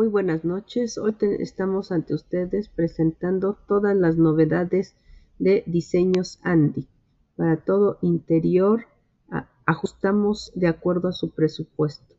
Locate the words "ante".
1.92-2.14